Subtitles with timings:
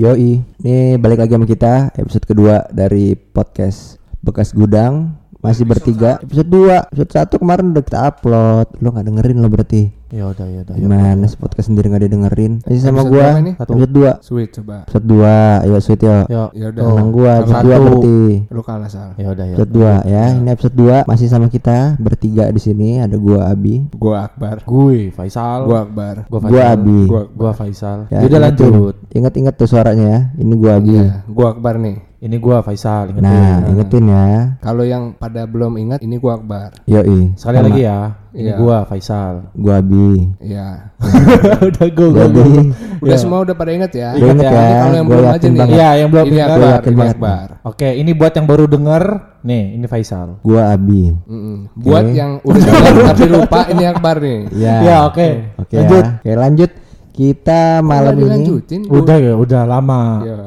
[0.00, 5.12] Yoi, ini balik lagi sama kita episode kedua dari podcast bekas gudang.
[5.44, 6.16] Masih bertiga.
[6.24, 8.80] episode 2 episode 1 kemarin udah kita upload.
[8.80, 10.74] Lo nggak dengerin lo berarti Ya udah ya udah.
[10.74, 13.50] gimana sih podcast sendiri nggak didengerin masih sama Episode gua ini?
[13.54, 13.70] Satu.
[13.72, 14.76] episode 2 Sweet coba.
[14.82, 16.82] episode 2 ayo sweet yo Ya Ya udah.
[16.84, 17.68] menang gua episode Satu.
[17.70, 18.18] 2 berarti
[18.50, 19.08] Lu kalah sal.
[19.14, 19.54] ya udah ya.
[19.54, 23.86] episode 2 ya ini episode 2 masih sama kita bertiga di sini ada gua Abi
[23.92, 24.56] Gua Akbar.
[24.62, 25.58] Gue Faisal.
[25.64, 26.14] Gua Akbar.
[26.26, 27.98] gua gua Abi Gua Gua Faisal.
[28.06, 28.94] Ya, Ya, udah lanjut.
[29.10, 32.02] inget-inget tuh suaranya ya ini gua Abi Iya, gua Akbar nih.
[32.20, 33.08] Ini gua Faisal.
[33.08, 33.24] Ingetin.
[33.24, 34.26] nah ingetin ya
[34.58, 36.74] Kalau yang pada belum ingat ini gua Akbar.
[36.84, 37.66] yoi Sekali Sama.
[37.70, 38.19] lagi ya.
[38.30, 38.56] Ini Iya.
[38.56, 39.50] gua Faisal.
[39.52, 40.94] gua Abi Iya.
[41.66, 44.14] udah gua jadi Udah semua udah pada ingat ya.
[44.14, 44.50] Gua inget ya.
[44.50, 45.60] ya Ini kalau yang gua belum aja nih.
[45.68, 46.48] Iya, yang belum ini ingat.
[46.48, 47.46] Akbar, ini Akbar.
[47.62, 49.02] Oke, ini buat yang baru denger.
[49.40, 50.28] Nih, ini Faisal.
[50.40, 51.56] gua Abi Mm-mm.
[51.74, 54.38] Buat yang udah dengar tapi lupa ini Akbar nih.
[54.52, 55.26] ya Ya, oke.
[55.56, 56.04] oke Lanjut.
[56.04, 56.12] ya.
[56.14, 56.70] oke lanjut
[57.10, 58.46] kita malam Udah ini
[58.86, 58.94] gua.
[58.94, 60.02] Udah ya, udah lama.
[60.22, 60.38] Iya.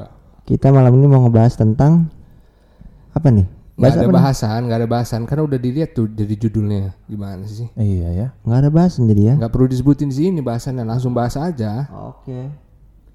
[0.44, 2.08] kita malam ini mau ngebahas tentang
[3.12, 4.18] apa nih Gak bahas ada apa nih?
[4.22, 6.94] bahasan, gak ada bahasan karena udah dilihat tuh dari judulnya.
[7.06, 7.66] Gimana sih?
[7.74, 8.28] Iya ya.
[8.42, 11.90] nggak ada bahasan jadi ya Gak perlu disebutin di sini bahasannya, langsung bahas aja.
[11.90, 12.40] oke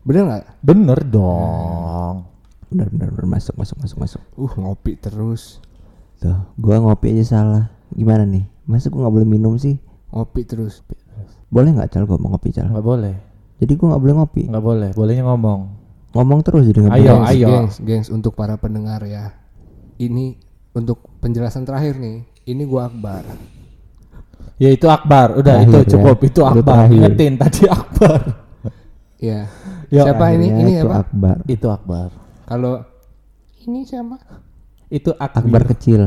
[0.03, 0.45] Bener nggak?
[0.59, 2.27] Bener dong.
[2.69, 5.57] benar benar benar masuk masuk masuk masuk Uh ngopi terus,
[6.19, 10.85] tuh gua ngopi aja salah gimana nih masa gua nggak boleh minum sih ngopi terus.
[11.49, 13.17] boleh nggak cal gua mau ngopi cal Enggak boleh.
[13.57, 14.91] jadi gua nggak boleh ngopi Enggak boleh.
[14.93, 15.61] Bolehnya ngomong.
[16.13, 17.29] ngomong terus jadi nggak Ayo, boleh.
[17.31, 17.47] ayo.
[17.49, 19.33] Gengs, gengs untuk para pendengar ya.
[19.97, 20.37] Ini
[20.75, 22.25] untuk penjelasan terakhir nih.
[22.49, 23.25] Ini gua Akbar.
[24.59, 25.39] Ya itu Akbar.
[25.39, 25.91] Udah Terakhir itu ya.
[25.95, 26.17] cukup.
[26.25, 26.85] Itu Itu Akbar.
[26.91, 28.21] Ingetin tadi Akbar.
[29.21, 29.41] Ya.
[29.95, 30.53] Yo, siapa ini?
[30.53, 31.01] Ini itu apa?
[31.01, 32.09] akbar Itu Akbar.
[32.45, 32.75] Kalau
[33.65, 34.17] ini siapa?
[34.89, 35.45] Itu Akbar.
[35.45, 36.03] akbar kecil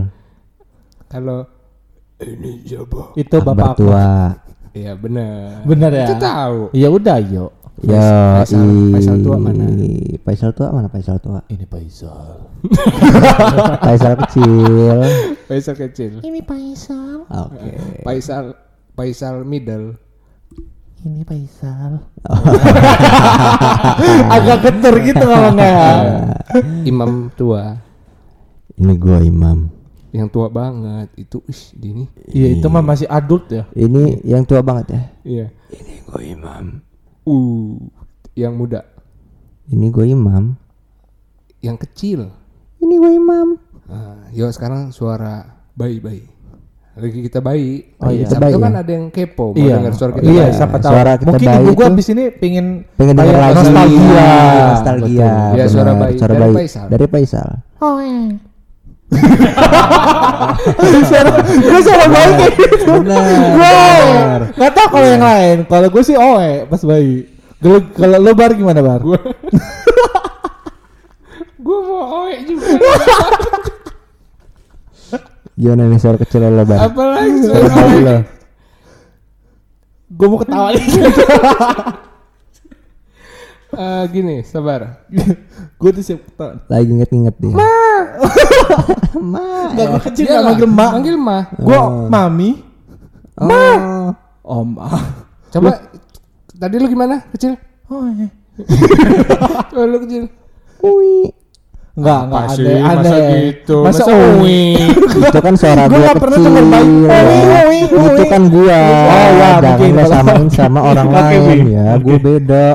[1.09, 1.45] Kalau
[2.21, 3.17] ini siapa?
[3.17, 4.09] Itu akbar Bapak tua
[4.71, 5.67] Iya bener.
[5.67, 6.07] Bener ya?
[6.07, 6.59] Kita tahu.
[6.71, 7.51] Ya udah, yuk.
[7.79, 9.65] Yo, Faisal- i- Faisal tua mana?
[10.21, 11.39] Faisal tua mana Faisal tua?
[11.53, 12.51] Ini Faisal.
[13.79, 14.99] Faisal kecil.
[15.47, 16.11] Faisal kecil.
[17.25, 17.71] Oke.
[18.03, 18.43] Faisal
[18.93, 19.97] Faisal middle.
[21.01, 22.05] Ini Faisal.
[24.29, 25.73] Agak ketur gitu ngomongnya.
[26.91, 27.81] Imam tua.
[28.77, 29.67] Ini gua imam.
[30.11, 32.05] Yang tua banget itu ih ini.
[32.27, 33.63] Iya, itu mah masih adult ya.
[33.71, 35.01] Ini yang tua banget ya.
[35.23, 35.45] Iya.
[35.71, 36.65] Ini gua imam.
[37.21, 37.77] Uh,
[38.33, 38.81] yang muda,
[39.67, 40.57] Ini gua imam.
[41.59, 42.33] yang kecil.
[42.77, 43.47] Ini gua imam.
[43.85, 46.25] Nah, yuk sekarang suara bayi-bayi.
[46.91, 47.87] Lagi kita bayi.
[47.97, 48.27] Oh, iya.
[48.27, 48.81] Sabtu Bayi kan ya?
[48.83, 50.27] ada yang kepo mau Iya, dengar suara kita.
[50.27, 50.57] iya, bayi.
[50.57, 50.91] siapa tahu.
[50.91, 52.65] Suara kita Mungkin ibu gua itu- abis ini pengen
[52.99, 53.55] Pengen denger kayak lagi.
[53.55, 54.27] nostalgia.
[54.67, 55.31] Nostalgia.
[55.55, 56.01] Iya, suara benar.
[56.03, 56.15] bayi.
[56.19, 56.55] Suara Dari bayi.
[56.59, 56.85] Faisal.
[56.89, 57.49] Dari Faisal.
[61.61, 62.91] Gue sama bayi kayak gitu.
[63.03, 64.39] Benar.
[64.55, 65.57] Gak tau kalau yang lain.
[65.67, 67.27] Kalau gue sih oe pas bayi.
[67.61, 69.01] Kalau kalau lo bar gimana bar?
[69.03, 69.19] Gue
[71.87, 72.67] mau oe juga.
[75.53, 76.89] Gimana nih suara kecil lo, Bar?
[76.89, 77.99] Apalagi Suara oe.
[77.99, 78.17] lo.
[80.11, 80.69] gue mau ketawa
[83.71, 85.07] Eh, gini, sabar.
[85.73, 86.59] gue tuh siap ketawa.
[86.67, 87.55] Lagi inget-inget dia.
[89.71, 90.91] Gak gue kecil Dia gak manggil mak.
[90.91, 91.37] Manggil ma.
[91.53, 92.49] Gue mami.
[93.37, 94.11] Oh.
[94.43, 94.69] Om.
[95.49, 95.71] Coba
[96.53, 97.23] tadi lu gimana?
[97.31, 97.55] Kecil?
[97.87, 98.27] Oe.
[99.67, 100.23] Coba lu kecil.
[100.81, 101.31] Ui.
[101.91, 102.63] Enggak, enggak Apa sih?
[102.63, 103.39] aneh, Masa aneh.
[103.45, 103.77] gitu?
[103.83, 104.63] Masa, Masa uwi.
[105.11, 106.47] itu kan suara Gua gua nggak pernah kecil.
[106.49, 106.87] denger bayi.
[106.87, 107.79] Ui, ui, ui.
[108.09, 108.79] Itu kan gua.
[108.81, 111.85] Oh, ya, Jangan lo samain sama orang lain ya.
[111.97, 112.65] Gua beda.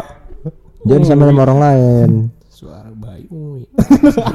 [0.87, 2.11] Jangan sama sama orang lain.
[2.49, 3.29] Suara bayi.
[3.29, 3.69] Ui.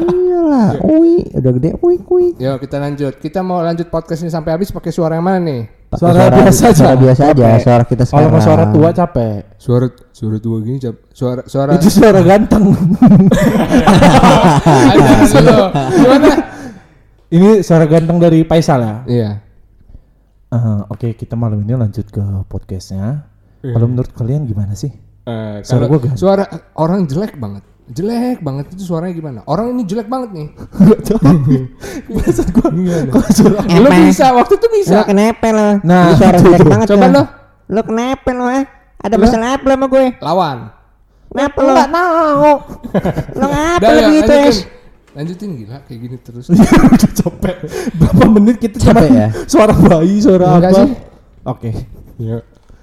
[0.05, 0.77] Iyalah.
[0.85, 1.69] Ui, udah gede.
[1.81, 2.25] Ui, ui.
[2.37, 3.17] Yuk kita lanjut.
[3.17, 5.61] Kita mau lanjut podcast ini sampai habis pakai suara yang mana nih?
[5.91, 6.77] Suara biasa aja.
[6.77, 7.47] Suara biasa aja.
[7.57, 7.63] Capek.
[7.65, 8.31] Suara kita Kalau sekarang.
[8.31, 9.39] mau suara tua capek.
[9.57, 10.95] Suara suara tua gini cap.
[11.11, 12.63] Suara suara Itu suara ganteng.
[15.97, 16.29] Gimana?
[17.31, 18.95] Ini suara ganteng dari Faisal ya.
[19.07, 19.29] Iya.
[20.51, 23.31] Eh, Oke, kita malam ini lanjut ke podcastnya.
[23.61, 24.89] Kalau menurut kalian gimana sih?
[25.21, 26.17] Eh, Suara gua ganteng.
[26.17, 26.43] suara
[26.75, 27.63] orang jelek banget.
[27.87, 29.39] Jelek banget itu suaranya gimana?
[29.45, 30.47] Orang ini jelek banget nih.
[32.15, 32.69] Maksud gua,
[33.11, 34.95] kalau suara Lu bisa, waktu itu bisa.
[34.95, 35.67] Lo kenapa lo?
[35.83, 37.13] Nah, Lu suara jelek banget Coba lo.
[37.13, 37.23] lo.
[37.67, 38.63] Lo kenapa lo eh?
[38.97, 40.05] Ada masalah apa lo sama gue?
[40.19, 40.57] Lawan.
[41.27, 41.69] Kenapa lo?
[41.69, 42.51] Enggak tahu.
[43.33, 44.45] Lo ngapa lo ya, gitu, lanjutin.
[44.47, 44.57] Es?
[45.11, 46.45] Lanjutin gila kayak gini terus.
[46.95, 47.55] udah capek.
[47.93, 49.27] Berapa menit kita cuma Capek ya?
[49.45, 50.83] suara bayi, suara Enggak apa?
[51.47, 51.69] Oke.
[52.15, 52.37] Iya.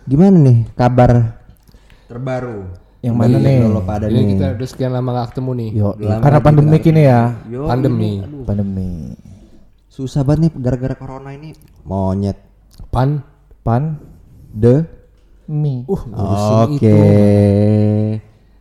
[0.05, 1.38] Gimana nih kabar
[2.09, 2.65] terbaru?
[2.99, 3.57] Yang mana Bagi nih?
[3.63, 4.27] Lo pada Ini nih.
[4.35, 5.71] kita udah sekian lama gak ketemu nih.
[5.71, 7.21] Yo, Lama karena pandemik ini ya.
[7.47, 8.13] Yo, Pandemi.
[8.43, 8.91] Pandemi.
[9.87, 11.55] Susah banget nih gara-gara corona ini.
[11.85, 12.39] Monyet.
[12.91, 13.23] Pan
[13.63, 14.01] Pan
[14.51, 14.83] The
[15.47, 15.87] mie.
[15.87, 16.75] Uh, Oke.
[16.75, 16.97] itu.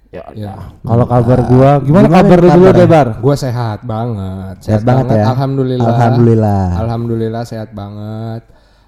[0.08, 0.54] Ya, Ya.
[0.82, 2.78] Kalau kabar gua, gimana, Gimana kabar lu dulu kabar?
[2.80, 3.08] deh, Bar?
[3.20, 4.56] Gua sehat banget.
[4.64, 5.24] Sehat banget ya?
[5.30, 5.88] Alhamdulillah.
[5.88, 6.64] Alhamdulillah.
[6.80, 8.42] Alhamdulillah sehat banget.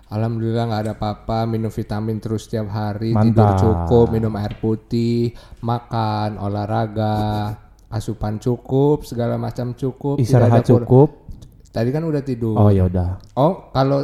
[0.09, 1.45] Alhamdulillah nggak ada apa-apa.
[1.45, 3.13] Minum vitamin terus setiap hari.
[3.13, 3.61] Tidur Mantap.
[3.61, 4.05] cukup.
[4.09, 5.37] Minum air putih.
[5.61, 6.41] Makan.
[6.41, 7.53] Olahraga.
[7.87, 9.05] Asupan cukup.
[9.05, 10.17] Segala macam cukup.
[10.17, 11.29] tidak Istirahat cukup.
[11.69, 12.57] Tadi kan udah tidur.
[12.57, 13.21] Oh ya udah.
[13.37, 14.01] Oh, kalau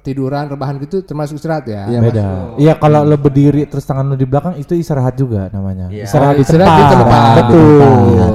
[0.00, 1.86] tiduran rebahan gitu termasuk istirahat ya?
[1.86, 2.24] Iya, Beda.
[2.56, 5.86] Iya kalau lo berdiri terus tangan lo di belakang itu istirahat juga namanya.
[5.86, 6.80] Oh, Istirahat, di, istirahat tempat.
[6.80, 7.34] di tempat.
[7.36, 8.34] Betul.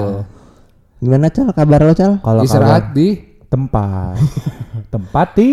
[1.04, 2.12] Gimana cal kabar lo cal?
[2.22, 3.08] Kalau istirahat kabar- di
[3.50, 4.16] tempat.
[4.94, 5.50] tempat di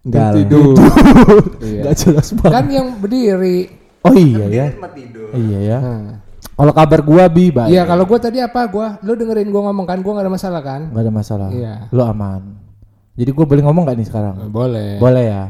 [0.00, 0.32] Gal.
[0.32, 0.76] tidur.
[1.60, 1.82] iya.
[1.86, 2.52] Gak jelas banget.
[2.56, 3.58] Kan yang berdiri.
[4.00, 4.66] Oh iya ya.
[5.36, 5.78] Iya ya.
[5.78, 6.12] Nah.
[6.56, 7.72] Kalau kabar gua bi baik.
[7.72, 8.64] Iya, kalau gua tadi apa?
[8.68, 10.88] Gua lu dengerin gua ngomong kan, gua gak ada masalah kan?
[10.88, 11.48] Gak ada masalah.
[11.52, 11.88] Iya.
[11.88, 12.56] Lo aman.
[13.12, 14.34] Jadi gua boleh ngomong gak nih sekarang?
[14.48, 14.96] Boleh.
[14.96, 15.44] Boleh ya.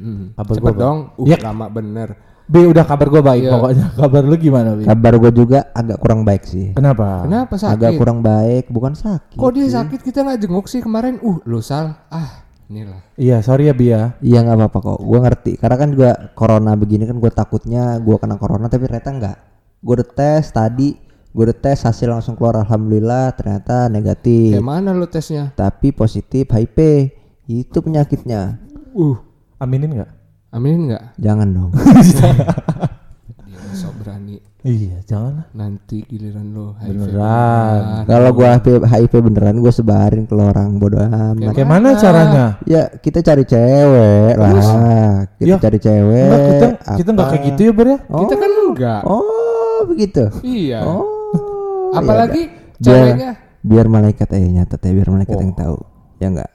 [0.00, 0.32] Hmm.
[0.32, 0.98] Kabar Cepet gua, dong.
[1.16, 1.36] Uh, Iya.
[1.44, 2.08] lama bener.
[2.44, 3.52] Bi udah kabar gua baik Iya.
[3.52, 3.86] pokoknya.
[4.00, 4.82] Kabar lu gimana bi?
[4.82, 6.66] Kabar gue juga agak kurang baik sih.
[6.72, 7.22] Kenapa?
[7.22, 8.00] Kenapa Agak sakit?
[8.00, 9.36] kurang baik, bukan sakit.
[9.38, 11.20] Kok dia sakit kita nggak jenguk sih kemarin?
[11.20, 11.94] Uh, lu sal.
[12.10, 13.02] Ah, inilah.
[13.18, 14.14] Iya sorry ya bi ya.
[14.22, 14.98] Iya nggak apa-apa kok.
[15.02, 15.52] Gue ngerti.
[15.58, 19.36] Karena kan juga corona begini kan gue takutnya gue kena corona tapi ternyata enggak.
[19.82, 20.94] Gue udah tes tadi,
[21.34, 24.54] gue udah tes hasil langsung keluar alhamdulillah ternyata negatif.
[24.54, 25.50] Kayak mana lu tesnya?
[25.58, 26.78] Tapi positif HIV.
[27.50, 28.62] Itu penyakitnya.
[28.94, 29.18] Uh,
[29.58, 30.10] Aminin nggak?
[30.50, 31.04] aminin nggak?
[31.18, 31.70] Jangan dong.
[33.46, 34.49] Dia sok berani.
[34.60, 35.46] Iya jangan lah.
[35.54, 37.80] Nanti giliran lo HIV Beneran.
[38.04, 38.44] Kalau gue
[38.84, 41.56] HIV, beneran gue sebarin ke orang bodoh amat.
[41.56, 42.44] Kayak mana caranya?
[42.68, 44.52] Ya kita cari cewek lah.
[45.34, 46.28] Kita Ya, cari cewek.
[46.28, 47.98] Enggak kita kita apa- nggak kayak gitu ya ber ya?
[48.04, 49.00] Kita kan enggak.
[49.02, 50.24] Oh begitu.
[50.42, 50.78] Iya.
[50.84, 51.08] Oh.
[51.98, 52.42] Apalagi
[52.76, 52.84] Biar,
[53.16, 53.30] ceweknya.
[53.62, 55.78] biar malaikat eh nyatet ya biar malaikat yang tahu.
[56.16, 56.52] Ya enggak?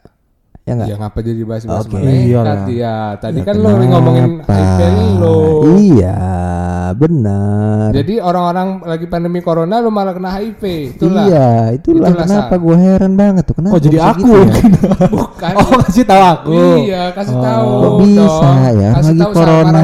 [0.62, 0.88] Ya enggak?
[0.90, 1.94] Ya ngapa jadi bahas-bahas Oke.
[1.96, 2.96] malaikat ya?
[3.18, 4.30] Tadi Ya, kan lo ngomongin?
[4.42, 4.80] HIV
[5.18, 5.38] lo.
[5.76, 6.18] Iya,
[6.94, 7.90] benar.
[7.90, 10.64] Jadi orang-orang lagi pandemi corona lo malah kena HIV.
[10.94, 11.26] Itulah.
[11.26, 13.56] Iya, itulah, Itulah, kenapa gue heran banget tuh.
[13.58, 14.54] Kenapa Oh jadi bisa aku gitu ya?
[15.16, 15.54] Bukan.
[15.58, 16.60] Oh kasih tahu aku.
[16.84, 17.70] Iya, kasih tahu.
[17.72, 18.58] Kok bisa dong.
[18.76, 18.90] ya?
[18.94, 19.80] Kasih Lagi tahu, corona,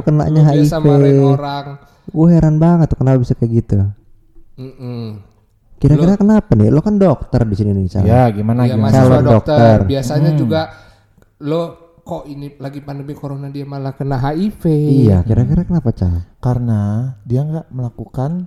[0.00, 0.86] kenanya Lu biasa HIV.
[1.26, 1.64] orang.
[2.08, 3.74] Gue heran banget tuh kenapa bisa kayak gitu.
[4.56, 5.04] Mm-mm.
[5.76, 6.70] Kira-kira kenapa nih?
[6.70, 8.06] Lo kan dokter di sini nih, Sal.
[8.06, 8.94] Ya gimana Iya, gimana?
[8.94, 9.34] Calon dokter.
[9.34, 9.76] dokter.
[9.90, 10.60] Biasanya juga
[11.42, 14.62] lo kok ini lagi pandemi corona dia malah kena HIV.
[15.06, 16.26] Iya, kira-kira kenapa, Cal?
[16.42, 18.46] Karena dia nggak melakukan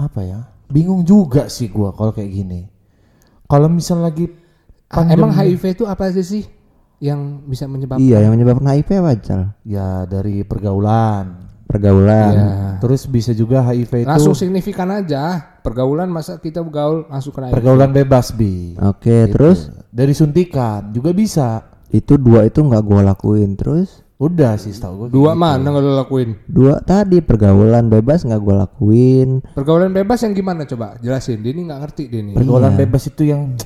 [0.00, 0.40] apa ya?
[0.70, 2.60] Bingung juga sih gua kalau kayak gini.
[3.44, 4.30] Kalau misal lagi
[4.90, 6.42] Ah, pandemi, emang HIV itu apa aja sih
[6.98, 8.02] yang bisa menyebabkan?
[8.02, 9.42] Iya, yang menyebabkan HIV apa, Cal?
[9.62, 11.49] ya dari pergaulan.
[11.70, 12.32] Pergaulan.
[12.34, 12.48] Iya.
[12.82, 15.38] Terus bisa juga HIV itu Langsung signifikan aja.
[15.62, 17.54] Pergaulan masa kita bergaul langsung kena HIV.
[17.54, 18.74] pergaulan bebas bi.
[18.74, 21.62] Oke, terus Dari suntikan juga bisa.
[21.90, 23.50] itu dua itu nggak gue lakuin.
[23.54, 25.16] Terus Udah sih setahu gue.
[25.16, 26.36] Dua mana nggak lo lakuin?
[26.44, 29.28] dua tadi pergaulan bebas nggak gue lakuin.
[29.56, 31.00] Pergaulan bebas yang gimana coba?
[31.00, 31.40] Jelasin.
[31.40, 32.32] Dia ini nggak ngerti dia ini.
[32.36, 33.56] Pergaulan bebas itu yang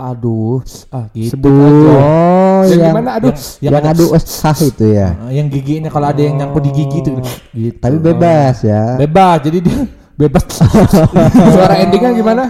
[0.00, 1.36] aduh ah gitu.
[1.44, 3.10] Oh, Yang yang gimana?
[3.16, 3.32] Aduh.
[3.60, 5.08] yang, ada- adu sah itu ya.
[5.16, 7.20] Ah, yang giginya kalau ada yang nyangkut di gigi tuh
[7.52, 7.76] gitu.
[7.76, 8.96] Tapi bebas ya.
[8.96, 9.78] Bebas, jadi dia
[10.20, 10.44] bebas.
[11.54, 12.44] Suara endingnya gimana?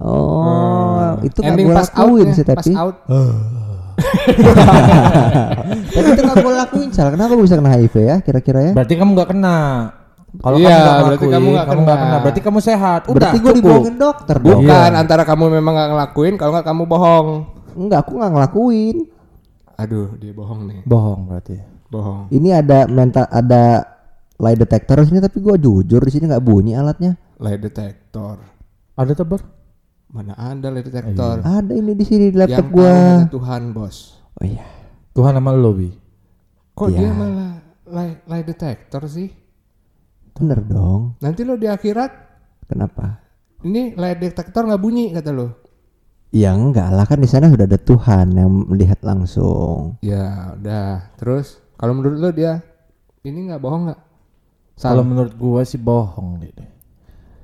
[0.00, 2.72] Oh, itu nggak Ending gue pas out lakuin sih Pas tapi.
[2.72, 2.96] out.
[5.88, 7.08] Tapi itu nggak gue lakuin, Sal.
[7.08, 8.16] Kenapa gue bisa kena HIV ya?
[8.20, 8.72] Kira-kira ya?
[8.72, 9.56] berarti kamu nggak kena.
[10.36, 11.96] Kalau Iya, kamu nggak berarti ngelakuin, kamu nggak kena.
[11.96, 12.16] kena.
[12.18, 13.00] Berarti kamu sehat.
[13.02, 14.60] Udah, Berarti gue dibohongin dokter dong.
[14.60, 17.28] Bukan antara kamu memang nggak ngelakuin, kalau nggak kamu bohong.
[17.74, 18.96] Enggak, aku nggak ngelakuin.
[19.76, 20.80] Aduh, dia bohong nih.
[20.82, 21.56] Bohong berarti.
[21.86, 22.28] Bohong.
[22.28, 23.84] Ini ada mental ada
[24.36, 27.16] lie detector di sini tapi gue jujur di sini nggak bunyi alatnya.
[27.36, 28.36] Lie detector.
[28.92, 29.40] Ada tebar?
[30.08, 31.40] Mana ada lie detector?
[31.40, 32.88] Ada ini di sini di laptop Yang gue.
[32.88, 33.96] tahu hanya Tuhan, Bos.
[34.34, 34.64] Oh iya.
[35.12, 35.88] Tuhan nama lo, Bi.
[36.72, 36.98] Kok Iya.
[36.98, 37.52] dia malah
[37.86, 39.28] lie, lie detector sih?
[40.36, 41.16] Bener dong.
[41.18, 42.12] Nanti lo di akhirat
[42.66, 43.22] Kenapa?
[43.62, 45.48] ini lie detector nggak bunyi kata lo.
[46.30, 49.96] Ya enggak lah kan di sana sudah ada Tuhan yang melihat langsung.
[50.04, 51.08] Ya udah.
[51.16, 52.60] Terus kalau menurut lo dia
[53.22, 54.00] ini nggak bohong nggak?
[54.76, 56.52] Kalau menurut gua sih bohong deh.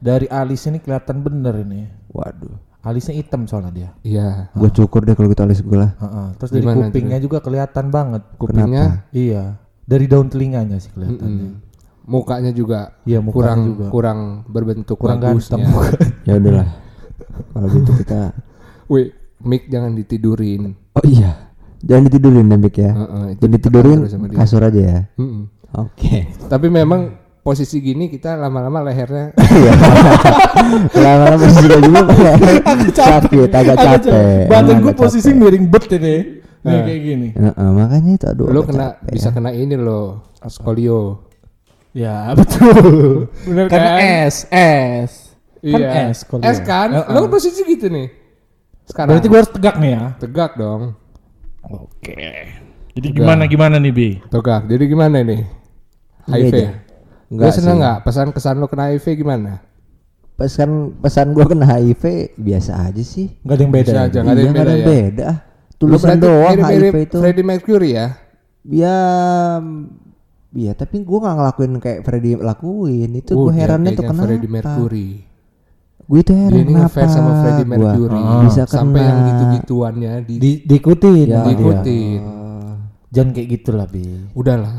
[0.03, 1.89] Dari alis ini kelihatan bener ini.
[2.13, 2.53] Waduh.
[2.83, 3.91] Alisnya hitam soalnya dia.
[4.03, 4.51] Iya.
[4.59, 5.95] Gue cukur deh kalau gitu alis gue lah.
[6.03, 6.27] Heeh.
[6.35, 8.23] Terus dari Gimana kupingnya juga kelihatan banget.
[8.35, 9.63] Kupingnya, Iya.
[9.87, 11.47] Dari daun telinganya sih kelihatannya.
[11.47, 11.72] mm,
[12.05, 13.87] mukanya juga Iya, mukanya kurang juga.
[13.89, 15.59] kurang berbentuk Kurang bagusnya.
[15.59, 16.23] ganteng.
[16.29, 16.69] Ya udahlah.
[17.51, 18.21] kalau gitu kita.
[18.93, 19.07] Wih,
[19.41, 20.75] mic jangan ditidurin.
[20.93, 21.51] Oh iya.
[21.83, 22.91] Jangan ditidurin ya Mik ya.
[22.93, 23.99] Heeh, itu Jangan ditidurin
[24.31, 24.99] kasur aja ya.
[25.19, 25.51] Mm-mm.
[25.75, 26.31] Oke.
[26.47, 27.11] Tapi memang
[27.43, 29.35] posisi gini kita lama-lama lehernya
[30.95, 32.01] Lama-lama juga juga
[32.93, 34.47] sakit, agak capek.
[34.47, 35.41] Badan agak posisi capek.
[35.41, 36.17] miring bet ini.
[36.63, 37.29] Nih kayak gini.
[37.35, 38.47] Heeh, makanya itu aduh.
[38.47, 39.35] Lo kena capek bisa ya.
[39.35, 41.32] kena ini lo, skolio.
[41.93, 43.29] Ya betul.
[43.45, 44.27] Bener Karena kan?
[44.27, 45.13] S, S.
[45.61, 46.11] Kan Iya.
[46.11, 46.67] S kalau S dia.
[46.67, 46.89] kan?
[47.13, 48.09] Lo posisi gitu nih.
[48.83, 49.15] Sekarang.
[49.15, 50.05] Berarti gue harus tegak nih ya.
[50.19, 50.97] tegak dong.
[51.63, 52.19] Oke.
[52.93, 54.09] Jadi gimana gimana nih Bi?
[54.27, 54.67] Tegak.
[54.67, 55.43] Jadi gimana nih?
[56.27, 56.55] Iya, HIV.
[56.55, 56.69] Gue
[57.33, 57.81] Enggak seneng sih.
[57.81, 59.53] nggak pesan kesan lo kena HIV gimana?
[60.33, 62.03] Pesan pesan gua kena HIV
[62.37, 63.31] biasa aja sih.
[63.41, 63.85] Gak ada yang beda.
[63.87, 64.05] Bisa ya?
[64.05, 64.19] aja.
[64.21, 64.89] Nggak ada Iya, yang ada beda yang ya?
[64.91, 65.29] beda.
[65.31, 67.17] Lo Tulisan doang HIV itu.
[67.19, 68.07] Freddie Mercury ya?
[68.63, 68.99] Ya
[70.53, 73.11] Iya, tapi gua nggak ngelakuin kayak Freddy lakuin.
[73.17, 74.27] Itu gua Udah, herannya tuh kenapa?
[74.29, 75.09] Freddie Mercury.
[76.03, 78.23] Gue itu heran Dia ini kenapa ngefans sama Freddie gua Mercury.
[78.45, 79.09] bisa Sampai kena.
[79.09, 81.27] yang gitu-gituannya di, Di, diikutin.
[81.31, 82.21] Ya, diikutin.
[83.13, 84.05] Jangan kayak gitu lah Bi.
[84.37, 84.77] Udahlah.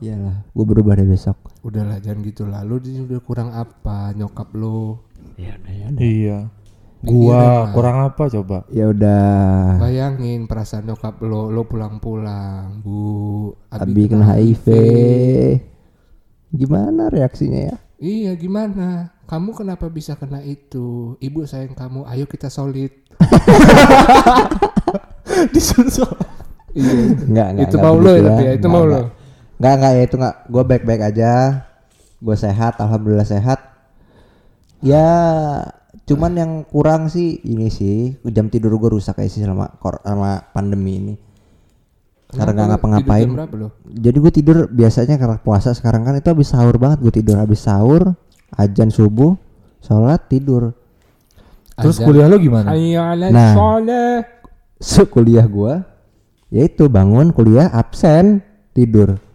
[0.00, 1.36] Iyalah, gue berubah deh besok.
[1.60, 2.64] Udahlah jangan gitu lah.
[2.64, 5.04] Lu di udah kurang apa nyokap lo?
[5.36, 6.00] Ya udah ya udah.
[6.00, 6.38] Iya.
[7.00, 7.72] Gua lah.
[7.72, 8.68] kurang apa coba?
[8.68, 9.80] Ya udah.
[9.80, 13.56] Bayangin perasaan nyokap lo, lo pulang-pulang, Bu.
[13.72, 14.66] Abi kena HIV.
[16.52, 17.76] Gimana reaksinya ya?
[17.96, 19.16] Iya gimana?
[19.24, 21.16] Kamu kenapa bisa kena itu?
[21.24, 22.92] Ibu sayang kamu, ayo kita solid.
[25.56, 26.12] Disusul.
[26.76, 26.92] Iya.
[27.24, 27.64] Enggak, enggak.
[27.64, 29.00] itu mau lo ya tapi ya, itu mau lo.
[29.56, 30.36] Enggak, enggak ya itu enggak.
[30.52, 31.32] Gue baik-baik aja.
[32.20, 33.60] Gue sehat, alhamdulillah sehat.
[34.84, 35.08] Ya,
[36.10, 40.92] cuman yang kurang sih ini sih jam tidur gue rusak kayak sih selama selama pandemi
[40.98, 41.14] ini.
[42.30, 43.28] Karena nggak ngapa-ngapain.
[43.86, 47.62] Jadi gue tidur biasanya karena puasa sekarang kan itu habis sahur banget gue tidur habis
[47.62, 48.14] sahur,
[48.58, 49.38] ajan subuh,
[49.82, 50.74] sholat tidur.
[51.78, 52.06] Terus Azan.
[52.06, 52.74] kuliah lo gimana?
[53.30, 53.54] Nah.
[53.54, 54.18] sholah.
[54.82, 55.82] So kuliah gue,
[56.50, 58.42] yaitu bangun kuliah absen
[58.74, 59.29] tidur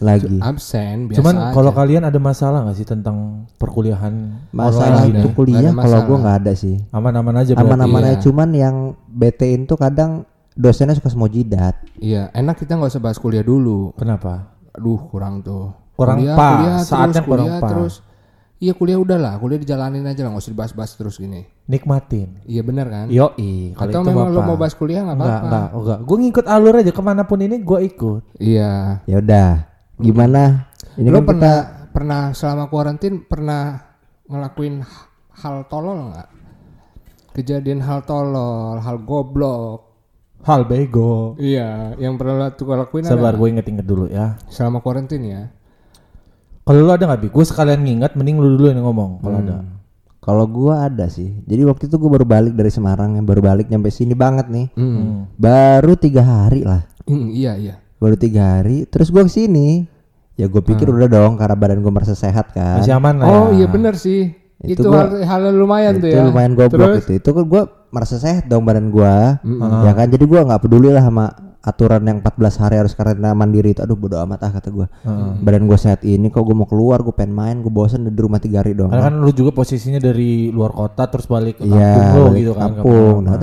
[0.00, 0.36] lagi.
[0.40, 1.52] Absen biasa Cuman aja.
[1.52, 4.12] kalau kalian ada masalah nggak sih tentang perkuliahan
[4.50, 6.76] Masalah online itu kuliah Nggak kalau gue nggak ada sih.
[6.90, 7.68] Aman-aman aja berarti.
[7.68, 8.24] Aman-aman aja iya.
[8.24, 8.76] cuman yang
[9.12, 10.24] BT-in tuh kadang
[10.56, 11.76] dosennya suka semua jidat.
[12.00, 13.94] Iya, enak kita nggak usah bahas kuliah dulu.
[13.94, 14.56] Kenapa?
[14.74, 15.72] Aduh, kurang tuh.
[15.94, 17.70] Kurang kuliah, pas, kuliah saatnya terus, kurang kuliah pas.
[17.70, 17.94] terus.
[18.60, 21.48] Iya kuliah udah lah, kuliah dijalanin aja lah, nggak usah dibahas-bahas terus gini.
[21.64, 22.44] Nikmatin.
[22.44, 23.06] Iya benar kan?
[23.08, 25.48] Yoi, kalau Atau itu memang lo mau bahas kuliah nggak Enggak, apa-apa.
[25.48, 25.98] enggak, enggak.
[26.04, 28.22] Gue ngikut alur aja ke mana pun ini gue ikut.
[28.36, 29.00] Iya.
[29.08, 29.69] Ya udah,
[30.00, 30.72] gimana?
[30.96, 33.78] Ini lo kan pernah kita pernah selama kuarantin pernah
[34.26, 34.82] ngelakuin
[35.44, 36.28] hal tolol nggak?
[37.30, 39.86] Kejadian hal tolol, hal goblok.
[40.40, 41.36] Hal bego.
[41.36, 44.40] Iya, yang pernah tuh lakuin Sabar, gue inget-inget dulu ya.
[44.48, 45.52] selama kuarantin ya.
[46.64, 47.28] Kalau lu ada nggak bi?
[47.28, 49.20] Gue sekalian nginget, mending lu dulu yang ngomong.
[49.20, 49.58] Kalau ada.
[50.20, 51.42] kalau gua ada sih.
[51.48, 54.68] Jadi waktu itu gue baru balik dari Semarang, yang baru balik nyampe sini banget nih.
[54.76, 55.26] Hmm.
[55.34, 56.84] Baru tiga hari lah.
[57.08, 57.76] Hmm, iya iya.
[58.00, 58.82] Baru tiga hari.
[58.84, 59.84] Terus gua ke sini.
[60.34, 62.80] Ya gue pikir udah dong karena badan gue merasa sehat kan.
[62.80, 63.60] Masih aman lah Oh ya.
[63.60, 64.32] iya bener sih.
[64.58, 66.24] Itu Itu, gua- hal, hal yang lumayan tuh itu ya.
[66.24, 67.02] lumayan goblok Terus?
[67.02, 67.12] itu.
[67.14, 69.36] Itu kan gue merasa sehat dong badan gua.
[69.84, 71.28] Ya kan jadi gua nggak peduli lah sama
[71.60, 73.84] aturan yang 14 hari harus karantina mandiri itu.
[73.84, 74.88] Aduh bodo amat ah kata gua.
[75.38, 78.36] Badan gua sehat ini kok gua mau keluar, gua pengen main, gua bosan di rumah
[78.38, 78.88] tiga hari doang.
[78.88, 82.40] Karena kan lu juga posisinya dari luar kota terus balik ke kampung Iya, lu balik
[82.40, 82.62] gitu kan.
[82.74, 83.16] kampung.
[83.22, 83.36] Nah.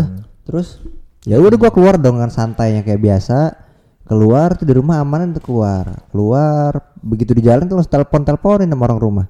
[0.43, 0.81] Terus
[1.21, 3.66] ya udah gua keluar dong dengan santainya kayak biasa.
[4.07, 5.85] Keluar tuh di rumah aman tuh keluar.
[6.09, 9.25] Keluar begitu di jalan tuh langsung telepon teleponin sama orang rumah.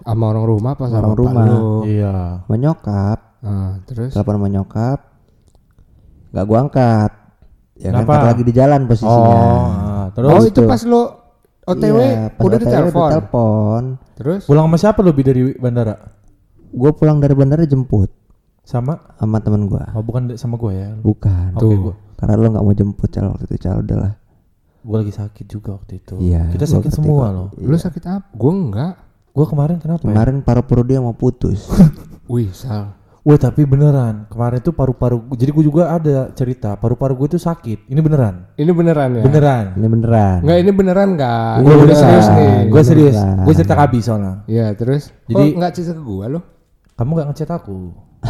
[0.00, 1.44] Sama orang rumah apa sama Orang rumah.
[1.44, 1.60] lu?
[1.84, 2.14] Iya.
[2.42, 3.18] Sama nyokap.
[3.38, 4.98] Ah, terus telepon sama nyokap
[6.26, 7.10] nggak gua angkat
[7.76, 8.10] ya kan Kenapa?
[8.10, 10.62] karena lagi di jalan posisinya Oh, ah, terus Oh itu Gitu.
[10.64, 11.00] pas lu
[11.64, 13.08] OTW Iya, pas udah OTW ditelepon.
[13.08, 13.82] ditelepon.
[14.14, 15.94] Terus pulang sama siapa lu bi dari bandara?
[16.68, 18.10] gue pulang dari bandara jemput
[18.60, 18.98] Sama?
[19.14, 20.90] sama temen gua Oh bukan sama gue ya.
[20.96, 21.78] bukan Oke, Tuh.
[21.78, 24.12] gua karena lo nggak mau jemput cal waktu itu cal udahlah
[24.80, 26.14] gue lagi sakit juga waktu itu.
[26.16, 27.34] Iya, Kita sakit semua kok.
[27.34, 27.48] loh.
[27.60, 28.30] lu sakit apa?
[28.30, 28.94] Gue enggak.
[29.28, 30.08] Gue kemarin kenapa ya?
[30.08, 31.66] kemarin paru-paru dia mau putus
[32.30, 32.94] Wih, sal.
[33.20, 37.84] Wah tapi beneran kemarin tuh paru-paru jadi gue juga ada cerita paru-paru gue tuh sakit
[37.84, 39.22] ini beneran Ini beneran ya?
[39.22, 41.54] beneran ini beneran Enggak, ini beneran enggak?
[41.58, 42.56] Ini gue serius nih.
[42.70, 46.40] gue serius gue cerita kabi soalnya Iya, terus Jadi- Kok enggak cerita ke gua lo?
[46.94, 47.78] kamu gak ngechat aku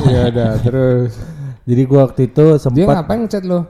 [0.02, 1.12] Iya, udah, terus.
[1.68, 3.60] jadi gue waktu itu Dia sempat ngapain ngechat lo?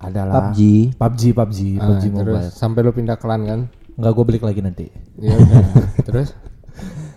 [0.00, 0.60] Adalah PUBG
[0.96, 3.60] PUBG PUBG Ah, PUBG terus mobile sampai lo pindah klan kan?
[3.92, 5.36] nggak gue balik lagi nanti Iya
[6.08, 6.32] terus?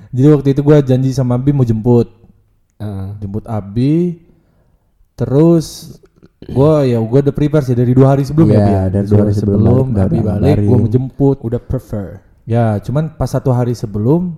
[0.10, 2.12] jadi waktu itu gue janji sama Abi mau jemput
[2.76, 3.16] Ah.
[3.18, 4.20] jemput Abi
[5.14, 5.98] terus
[6.44, 8.84] gue ya gue udah prepare sih dari dua hari sebelum Iya, ya Bi, ya.
[8.92, 12.20] dari dua hari sebelum balik, udah Abi balik gue mau jemput udah prefer.
[12.44, 14.36] Ya, cuman pas satu hari sebelum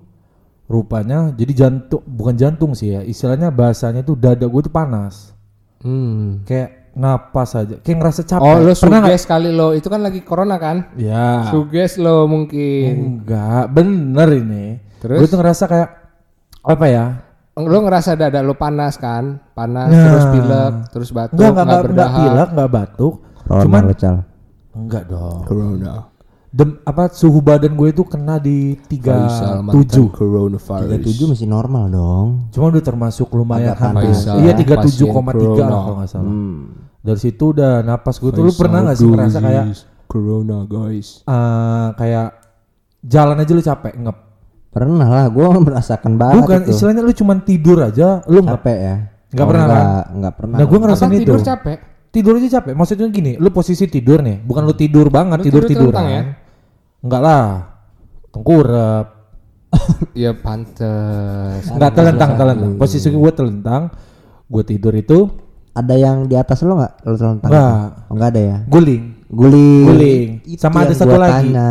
[0.65, 5.33] rupanya jadi jantung bukan jantung sih ya, istilahnya bahasanya tuh dada gue tuh panas.
[5.81, 6.45] Hmm.
[6.45, 8.41] Kayak napas aja, kayak ngerasa capek.
[8.41, 9.71] Oh, lo Pernah suges kali lo.
[9.71, 10.95] Itu kan lagi corona kan?
[10.95, 11.51] Ya.
[11.51, 13.19] Suges lo mungkin.
[13.21, 14.65] Enggak, bener ini.
[14.97, 15.19] Terus?
[15.19, 15.89] Gue tuh ngerasa kayak
[16.63, 17.05] apa ya?
[17.55, 19.39] Lu ngerasa dada lu panas kan?
[19.51, 20.01] Panas Nah.
[20.01, 22.17] terus pilek, terus batuk, Enggak, enggak, enggak, enggak berdahak.
[22.17, 23.13] pilek, enggak batuk.
[23.37, 24.17] Corona Cuman lu, Cal.
[24.73, 25.39] enggak dong.
[25.45, 25.93] Corona.
[26.49, 30.07] Dem, apa suhu badan gue itu kena di Faisal mantan 37.
[30.09, 30.87] coronavirus.
[31.03, 32.27] 37 masih normal dong.
[32.49, 34.15] Cuma udah termasuk lumayan hampir.
[34.39, 35.67] Iya pasien 37,3 corona.
[35.75, 36.31] kalau nggak salah.
[36.31, 36.84] Hmm.
[37.05, 39.65] Dari situ udah napas gue tuh lu pernah nggak sih ngerasa kayak
[40.05, 41.21] Corona guys.
[41.21, 42.27] eh, kayak
[42.99, 44.17] jalan aja lu capek ngep.
[44.67, 46.71] Pernah lah, gue merasakan banget Bukan itu.
[46.71, 48.57] istilahnya lu cuman tidur aja lu ngep.
[48.57, 48.95] capek ya.
[49.29, 49.71] Nggak Oh, pernah, kan?
[49.71, 50.55] enggak, enggak pernah.
[50.55, 51.19] Nah gue ngerasain itu.
[51.21, 51.77] tidur capek?
[52.09, 52.73] Tidur aja capek.
[52.73, 56.03] Maksudnya gini, lu posisi tidur nih, bukan lu tidur banget, Lu tidur tidur tiduran.
[56.05, 56.21] ya?
[57.01, 57.45] Enggak lah.
[58.31, 59.05] Tengkurap.
[60.13, 61.67] Iya pantes.
[61.67, 62.71] Enggak telentang, telentang.
[62.75, 63.91] Posisi gue telentang.
[64.45, 65.27] Gue tidur itu
[65.75, 66.93] Ada yang di atas lo nggak?
[67.03, 67.49] Lo telentang?
[67.51, 67.75] Nggak.
[68.07, 68.57] Oh, enggak ada ya.
[68.65, 69.83] guling, Guling.
[69.85, 70.27] Guling.
[70.47, 71.51] Itu Sama ada satu lagi.
[71.51, 71.69] tanya.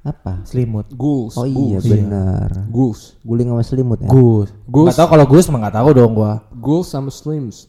[0.00, 0.40] Apa?
[0.42, 0.86] selimut.
[0.90, 1.36] Gus.
[1.36, 1.86] Oh iya Gus.
[1.86, 2.48] benar.
[2.66, 3.00] Gus.
[3.20, 4.08] Guling sama selimut ya.
[4.08, 4.48] Gus.
[4.64, 4.86] Gus.
[4.88, 6.42] Gak tau kalau Gus mah gak tahu dong gua.
[6.50, 7.68] Gus sama Slims.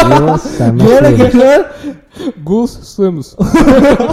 [0.00, 1.14] Gus sama slim.
[1.16, 1.52] gitu?
[2.40, 3.28] Gus Slims.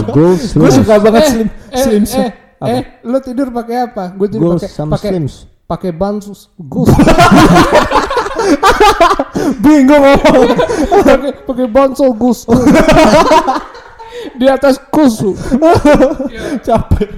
[0.08, 0.78] Gus Gue slim.
[0.78, 2.10] suka banget eh, slim eh, slims.
[2.14, 2.30] eh,
[2.62, 4.12] eh, lu tidur pakai apa?
[4.12, 5.34] Gue tidur pakai sama pakai slims.
[5.68, 6.88] Pakai bansus Gus.
[9.62, 10.48] Bingung ngomong.
[11.04, 12.48] pakai pakai bansol Gus.
[14.40, 15.36] Di atas kusu.
[16.66, 17.08] Capek.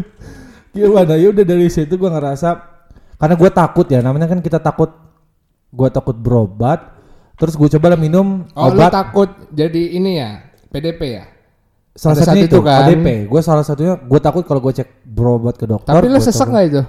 [0.75, 2.49] Gimana ya udah dari situ gua ngerasa
[3.21, 4.97] karena gue takut ya namanya kan kita takut
[5.71, 6.95] gue takut berobat
[7.37, 10.41] terus gue coba minum Oh lu obat takut jadi ini ya
[10.73, 11.25] PDP ya?
[11.93, 12.87] salah satunya saat itu itu kan?
[12.89, 16.49] ADP gue salah satunya gue takut kalau gue cek berobat ke dokter Tapi lu sesek
[16.49, 16.83] nggak itu?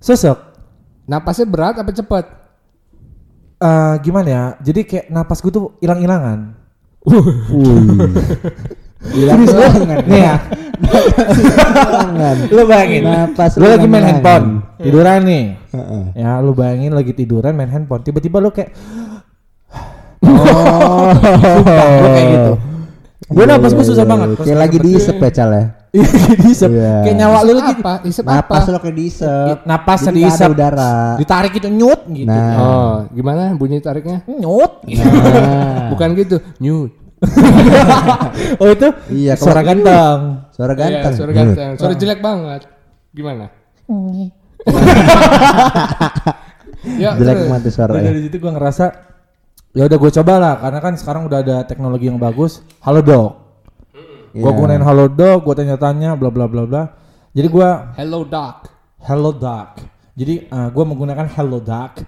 [0.00, 0.38] sesek
[1.04, 2.24] Napasnya berat apa cepet?
[3.64, 4.44] Eh, gimana ya?
[4.60, 6.52] Jadi kayak napas gue tuh hilang-hilangan.
[9.04, 10.04] Serius banget.
[10.08, 10.36] nih ya.
[12.48, 13.02] Lu bayangin.
[13.04, 14.64] Napas lu lagi main handphone.
[14.80, 15.44] Tiduran nih.
[16.16, 18.00] Ya lu bayangin lagi tiduran main handphone.
[18.00, 18.72] Tiba-tiba lu kayak
[20.24, 21.12] Oh.
[22.00, 22.52] gue kayak gitu.
[23.28, 24.40] Gue napas gue susah banget.
[24.40, 25.64] Kayak lagi diisep ya Cal ya.
[25.94, 26.68] Iya, diisep.
[26.68, 27.06] Iya.
[27.06, 27.92] Kayak nyawa lu lagi apa?
[28.02, 28.34] Isep apa?
[28.34, 29.56] Napas lo kayak diisep.
[29.62, 30.42] napas Jadi diisep.
[30.42, 30.94] ada udara.
[31.14, 32.26] Ditarik itu nyut gitu.
[32.26, 32.54] Nah.
[32.58, 34.26] Oh, gimana bunyi tariknya?
[34.26, 34.82] Nyut.
[34.84, 35.06] gitu.
[35.06, 35.94] Nah.
[35.94, 36.90] Bukan gitu, nyut.
[38.60, 40.18] oh itu Iya, suara kalau- ganteng.
[40.50, 41.12] Suara Iya, ganteng.
[41.14, 41.70] suara ganteng.
[41.78, 42.60] Suara jelek banget.
[43.10, 43.46] Gimana?
[46.96, 47.50] ya, Jelek terus.
[47.50, 48.06] mati suara Nah, ya.
[48.10, 48.84] dari situ gua ngerasa
[49.70, 52.60] ya udah gue coba lah karena kan sekarang udah ada teknologi yang bagus.
[52.80, 53.30] Halo dok.
[54.34, 54.58] Gua Iya.
[54.58, 56.82] gunain halo dok, gua tanya-tanya bla bla bla bla.
[57.30, 58.66] Jadi gua Hello doc.
[59.00, 59.78] hello doc.
[60.14, 62.02] Jadi uh, gua menggunakan hello doc.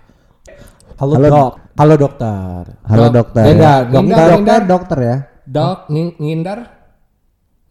[0.97, 1.53] Halo, Halo, dok.
[1.77, 2.61] Halo dokter.
[2.83, 3.13] Halo Dok.
[3.13, 3.45] dokter.
[3.45, 3.75] Beda, ya.
[3.85, 4.01] dokter.
[4.01, 4.63] Ngindar, dokter ngindar.
[4.65, 5.17] dokter ya.
[5.45, 6.59] Doc ngin- ngindar.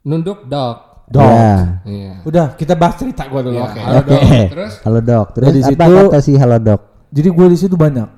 [0.03, 0.75] Nunduk doc.
[1.05, 1.25] Dok.
[1.25, 1.55] Ya.
[1.83, 2.13] Iya.
[2.21, 3.57] Udah, kita bahas cerita gua dulu.
[3.57, 3.79] Iya, Oke.
[3.81, 4.07] halo Oke.
[4.07, 4.21] dok.
[4.53, 5.25] Terus Halo dok.
[5.33, 6.81] Terus Dari apa situ- kata si halo dok?
[7.09, 8.09] Jadi gue di situ banyak.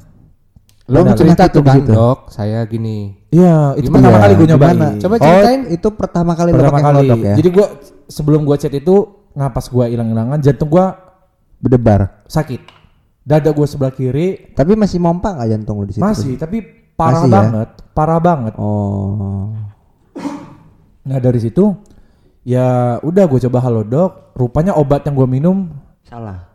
[0.88, 1.16] Lo Benar.
[1.16, 1.92] cerita tuh kan situ.
[1.92, 3.12] dok, saya gini.
[3.28, 4.00] Iya, itu Gimana?
[4.00, 4.72] pertama kali gue nyobain.
[4.72, 4.88] Gimana?
[4.98, 5.62] Coba Oh, ceritain.
[5.68, 6.96] itu pertama kali lo pertama pakai kali.
[6.98, 7.36] halodoc ya.
[7.36, 7.68] Jadi gue
[8.08, 8.96] sebelum gue chat itu
[9.34, 10.86] napas gue hilang-hilangan, jantung gue
[11.60, 12.24] berdebar.
[12.26, 12.62] sakit.
[13.22, 16.02] Dada gue sebelah kiri Tapi masih mompa nggak jantung lo di situ?
[16.02, 16.64] masih, tapi
[16.96, 17.36] parah Masih ya?
[17.36, 18.54] banget, parah banget.
[18.56, 19.52] Oh.
[21.04, 21.76] Nah dari situ
[22.42, 22.68] ya
[23.02, 24.32] udah gue coba halodoc.
[24.32, 25.68] Rupanya obat yang gue minum
[26.02, 26.48] Salah.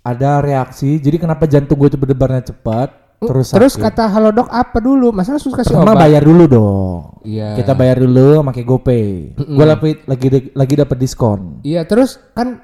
[0.00, 0.98] ada reaksi.
[0.98, 3.05] Jadi kenapa jantung gue itu berdebarnya cepat?
[3.16, 3.84] Terus Terus sakit.
[3.88, 5.08] kata halo dok apa dulu?
[5.08, 6.04] Masa harus kasih Pertama obat?
[6.04, 7.00] bayar dulu dong.
[7.24, 7.56] Iya.
[7.56, 9.06] Kita bayar dulu pakai GoPay.
[9.40, 11.64] Gue lagi lagi lagi dapat diskon.
[11.64, 12.60] Iya, terus kan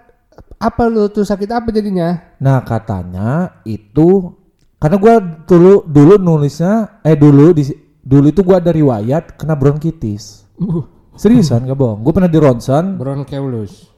[0.57, 2.37] apa lu tuh sakit apa jadinya?
[2.39, 4.29] Nah katanya itu
[4.77, 5.15] karena gua
[5.49, 7.65] dulu dulu nulisnya eh dulu di
[7.99, 10.45] dulu itu gua ada riwayat kena bronkitis.
[11.13, 12.01] Seriusan gak bohong.
[12.01, 13.89] Gue pernah di ronsen Bronkeolus.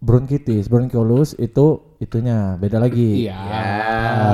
[0.00, 3.24] bronkitis, bronkiolus itu itunya beda lagi.
[3.26, 3.40] Iya.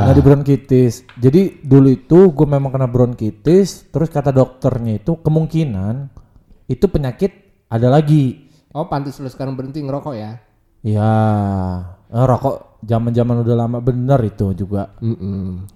[0.06, 1.06] Nah di bronkitis.
[1.16, 3.88] Jadi dulu itu gue memang kena bronkitis.
[3.88, 6.10] Terus kata dokternya itu kemungkinan
[6.66, 7.32] itu penyakit
[7.70, 8.50] ada lagi.
[8.70, 10.38] Oh, pantas lu sekarang berhenti ngerokok ya?
[10.80, 11.12] Ya,
[12.06, 14.94] eh, rokok zaman-zaman udah lama bener itu juga.
[15.02, 15.66] Mm-mm.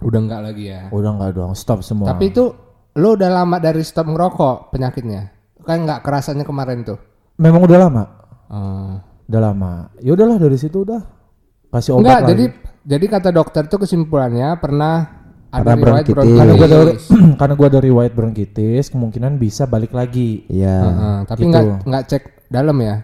[0.00, 0.88] Udah enggak lagi ya.
[0.88, 2.14] Udah nggak dong, stop semua.
[2.14, 2.54] Tapi itu
[2.96, 5.34] lu udah lama dari stop ngerokok penyakitnya.
[5.66, 6.98] Kan nggak kerasannya kemarin tuh.
[7.40, 8.04] memang udah lama,
[8.52, 9.00] Oh.
[9.30, 9.72] Udah lama.
[9.98, 11.00] Ya udahlah dari situ udah
[11.70, 12.28] kasih obat Enggak, lagi.
[12.28, 12.44] jadi
[12.82, 16.36] jadi kata dokter tuh kesimpulannya pernah ada Pernah riwayat bronkitis.
[16.36, 16.78] karena gua ada
[17.40, 20.46] karena gua ada riwayat bronkitis, kemungkinan bisa balik lagi.
[20.46, 20.76] Iya.
[20.80, 21.50] Heeh, tapi Gitu.
[21.50, 22.96] nggak nggak cek dalam ya.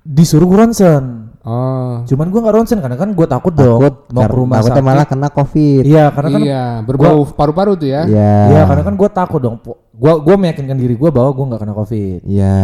[0.00, 1.04] Disuruh ronsen.
[1.42, 2.02] Oh.
[2.04, 4.88] Cuman gua nggak ronsen karena kan gua takut dong Takut mau ke rumah takutnya sakit.
[4.90, 5.82] malah kena covid.
[5.82, 8.02] Iya, karena kan iya, berbau paru-paru tuh ya.
[8.04, 8.34] Iya.
[8.48, 9.56] Iya, karena kan gua takut dong.
[9.90, 12.20] Gua gua meyakinkan diri gua bahwa gua nggak kena covid.
[12.22, 12.58] Iya.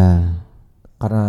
[0.95, 1.25] Karena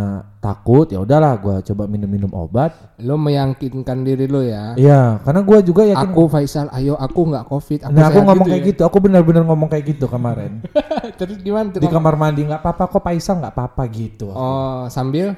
[0.45, 4.75] takut ya udahlah gue coba minum-minum obat Lo meyakinkan diri lo ya.
[4.75, 7.79] iya karena gue juga yakin Aku Faisal, ayo aku nggak covid.
[7.81, 8.69] Aku nah aku ngomong gitu kayak ya.
[8.69, 10.61] gitu aku benar-benar ngomong kayak gitu kemarin
[11.19, 11.67] Terus gimana?
[11.67, 11.81] tuh?
[11.81, 15.33] di kamar mandi nggak apa-apa kok Paisal nggak apa-apa gitu Oh sambil.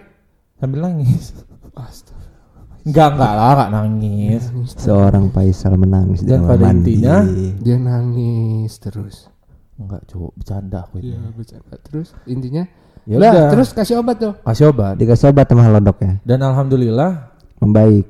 [0.56, 1.32] sambil nangis
[1.72, 2.15] Astaga.
[2.84, 4.43] Enggak enggak lah nggak nangis
[4.74, 6.91] Seorang Faisal menangis di Dan kamar pada mandi.
[6.96, 7.17] intinya,
[7.58, 9.15] Dia nangis terus.
[9.76, 11.76] enggak coba bercanda aku ini Iya bercanda.
[11.80, 12.63] Terus intinya.
[13.08, 13.48] Ya lah, udah.
[13.50, 14.34] terus kasih obat tuh.
[14.43, 16.20] kasih obat Dikasih obat sama halodoc ya.
[16.22, 18.04] dan alhamdulillah Membaik.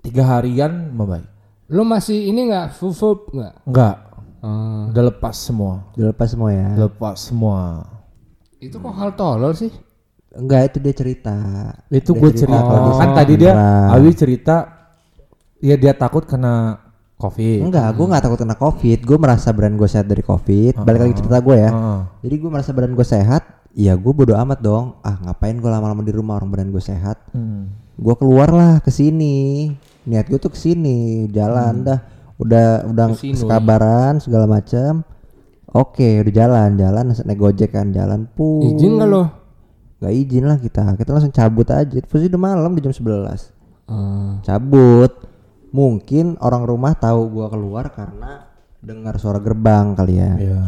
[0.00, 1.24] tiga harian membaik
[1.66, 3.54] Lo masih ini nggak fufup nggak?
[3.64, 3.96] enggak
[4.42, 4.90] Oh.
[4.90, 6.68] udah lepas semua Dilepas semua ya.
[6.76, 7.86] lepas semua
[8.58, 9.70] Itu kok hal tolol sih?
[10.30, 11.36] Enggak itu dia cerita.
[11.88, 13.52] itu gue cerita cerita dia kan tadi dia.
[13.88, 14.56] Awi cerita
[15.58, 16.74] ya dia takut kena
[17.14, 18.98] covid Enggak, gue nggak takut kena covid.
[19.00, 20.74] Gue merasa badan gue sehat dari covid.
[20.76, 21.70] Balik lagi cerita gue ya.
[21.70, 22.00] Heeh.
[22.20, 23.42] Jadi gue merasa badan gue sehat.
[23.72, 25.00] Ya gue bodo amat dong.
[25.00, 27.16] Ah ngapain gue lama-lama di rumah orang badan gue sehat.
[27.32, 27.72] Hmm.
[27.96, 29.72] Gue keluar lah ke sini.
[30.02, 32.00] Niat gue tuh ke sini, jalan dah.
[32.36, 33.38] Udah udah Ke sini.
[33.38, 35.06] sekabaran segala macam.
[35.72, 38.60] Oke, udah jalan, jalan naik gojek kan, jalan pu.
[38.66, 39.22] Izin nggak lo?
[39.98, 40.84] Gak izin lah kita.
[40.98, 41.96] Kita langsung cabut aja.
[42.02, 43.54] Posisi udah malam di jam 11.
[43.82, 44.38] Hmm.
[44.40, 45.10] cabut
[45.68, 48.46] mungkin orang rumah tahu gua keluar karena
[48.78, 50.62] dengar suara gerbang kali ya Iya.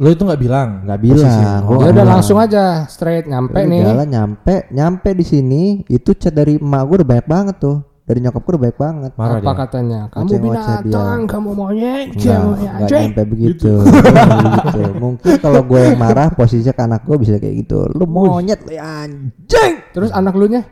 [0.00, 0.68] Lo itu nggak bilang?
[0.82, 3.80] nggak bilang Oh, gua Ya nggak udah langsung aja straight nyampe Udah nih.
[3.84, 8.18] jalan nyampe nyampe di sini itu chat dari emak gua udah banyak banget tuh dari
[8.18, 9.60] nyokap gua udah banyak banget Marah Apa dia.
[9.60, 10.00] katanya?
[10.08, 13.02] Kamu binatang, kamu monyet, kamu enggak anjing.
[13.06, 13.72] nyampe begitu.
[13.78, 14.80] Nggak begitu.
[14.96, 17.86] Mungkin kalau gue yang marah posisinya ke anak gue bisa kayak gitu.
[17.86, 19.72] Lu monyet lu ya, anjing.
[19.92, 20.64] Terus anak lu nya?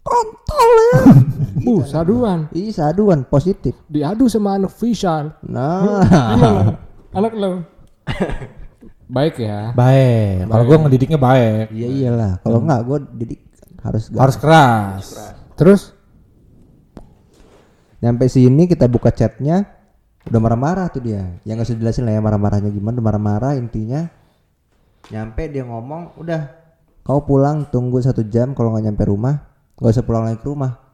[0.00, 0.92] Kontol ya.
[1.66, 2.46] Uh, saduan.
[2.52, 3.74] Ih, saduan positif.
[3.88, 5.34] Diadu sama anak Faisal.
[5.42, 6.78] Nah, Gimana?
[7.10, 7.52] anak lu.
[9.06, 9.70] Baik ya.
[9.72, 10.50] Baik.
[10.50, 11.70] Kalau gue ngedidiknya baik.
[11.70, 12.32] iya iyalah.
[12.42, 13.40] Kalau enggak gue didik
[13.82, 15.04] harus Harus keras.
[15.54, 15.96] Terus
[17.96, 19.64] Nyampe sini kita buka chatnya
[20.28, 21.42] udah marah-marah tuh dia.
[21.48, 23.00] Yang nggak usah jelasin lah ya marah-marahnya gimana.
[23.00, 24.06] Udah marah-marah intinya.
[25.10, 26.40] Nyampe dia ngomong udah
[27.06, 29.38] kau pulang tunggu satu jam kalau nggak nyampe rumah
[29.78, 30.85] nggak usah pulang lagi ke rumah.